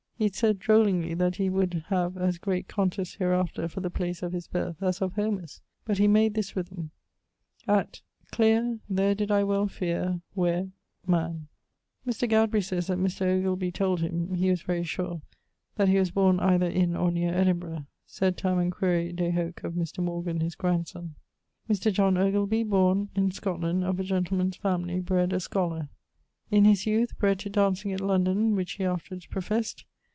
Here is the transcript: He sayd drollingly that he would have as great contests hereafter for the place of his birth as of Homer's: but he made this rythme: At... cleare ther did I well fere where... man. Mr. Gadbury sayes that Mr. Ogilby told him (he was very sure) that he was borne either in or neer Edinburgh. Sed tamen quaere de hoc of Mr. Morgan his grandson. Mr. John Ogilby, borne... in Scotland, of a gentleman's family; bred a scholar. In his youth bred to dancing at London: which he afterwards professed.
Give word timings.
He 0.23 0.29
sayd 0.29 0.59
drollingly 0.59 1.15
that 1.15 1.37
he 1.37 1.49
would 1.49 1.85
have 1.87 2.15
as 2.15 2.37
great 2.37 2.67
contests 2.67 3.15
hereafter 3.15 3.67
for 3.67 3.79
the 3.79 3.89
place 3.89 4.21
of 4.21 4.33
his 4.33 4.45
birth 4.47 4.75
as 4.79 5.01
of 5.01 5.13
Homer's: 5.13 5.61
but 5.83 5.97
he 5.97 6.07
made 6.07 6.35
this 6.35 6.51
rythme: 6.53 6.91
At... 7.67 8.01
cleare 8.29 8.77
ther 8.87 9.15
did 9.15 9.31
I 9.31 9.43
well 9.43 9.67
fere 9.67 10.21
where... 10.35 10.69
man. 11.07 11.47
Mr. 12.05 12.29
Gadbury 12.29 12.61
sayes 12.61 12.85
that 12.85 12.99
Mr. 12.99 13.21
Ogilby 13.35 13.71
told 13.71 14.01
him 14.01 14.35
(he 14.35 14.51
was 14.51 14.61
very 14.61 14.83
sure) 14.83 15.23
that 15.77 15.89
he 15.89 15.97
was 15.97 16.11
borne 16.11 16.39
either 16.39 16.67
in 16.67 16.95
or 16.95 17.09
neer 17.09 17.33
Edinburgh. 17.33 17.87
Sed 18.05 18.37
tamen 18.37 18.69
quaere 18.69 19.11
de 19.11 19.31
hoc 19.31 19.63
of 19.63 19.73
Mr. 19.73 20.03
Morgan 20.03 20.39
his 20.39 20.53
grandson. 20.53 21.15
Mr. 21.67 21.91
John 21.91 22.15
Ogilby, 22.19 22.61
borne... 22.61 23.09
in 23.15 23.31
Scotland, 23.31 23.83
of 23.83 23.99
a 23.99 24.03
gentleman's 24.03 24.57
family; 24.57 24.99
bred 24.99 25.33
a 25.33 25.39
scholar. 25.39 25.89
In 26.51 26.65
his 26.65 26.85
youth 26.85 27.17
bred 27.17 27.39
to 27.39 27.49
dancing 27.49 27.91
at 27.91 28.01
London: 28.01 28.53
which 28.55 28.73
he 28.73 28.83
afterwards 28.85 29.25
professed. 29.25 29.83